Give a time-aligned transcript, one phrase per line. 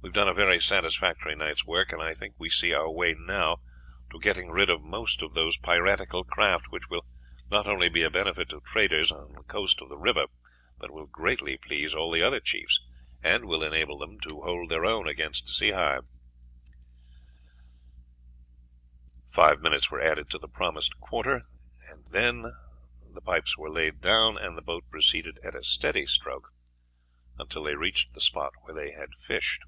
[0.00, 3.14] We have done a very satisfactory night's work, and I think we see our way
[3.18, 3.58] now
[4.10, 7.04] to getting rid of most of those piratical craft, which will
[7.50, 10.26] not only be a benefit to traders on the coast of the river,
[10.78, 12.80] but will greatly please all the other chiefs,
[13.24, 16.02] and will enable them to hold their own against Sehi."
[19.30, 21.42] Five minutes were added to the promised quarter,
[21.90, 22.52] and then
[23.02, 26.52] the pipes were laid down, and the boat proceeded at a steady stroke
[27.36, 29.64] until they reached the spot where they had fished.